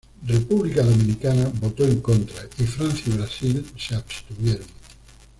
[0.25, 4.65] República Dominicana voto en contra y Francia y Brasil se abstuvieron.